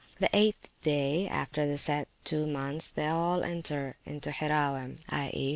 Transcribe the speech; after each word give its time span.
The 0.19 0.35
eighth 0.35 0.71
day 0.81 1.27
after 1.27 1.67
the 1.67 1.77
said 1.77 2.07
two 2.23 2.47
months 2.47 2.89
they 2.89 3.05
all 3.07 3.43
enter 3.43 3.97
into 4.03 4.31
Hirrawem, 4.31 4.97
i. 5.11 5.29